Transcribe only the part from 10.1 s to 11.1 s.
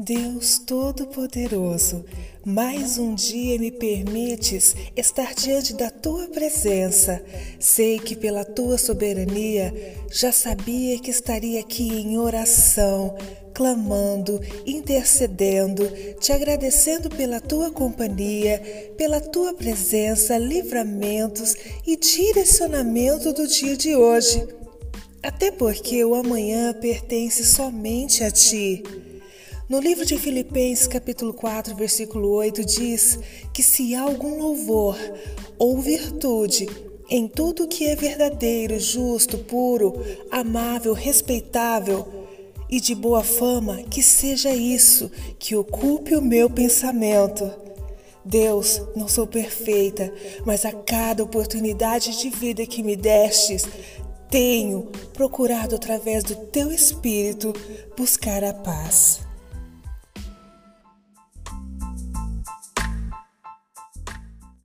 sabia que